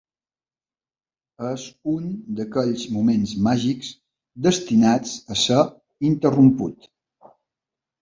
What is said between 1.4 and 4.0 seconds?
És un d'aquells moments màgics